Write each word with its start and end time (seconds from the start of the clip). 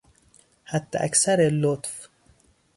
حداکثر 0.65 1.39
لطف 1.61 2.07